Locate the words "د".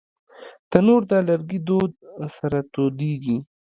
1.11-1.13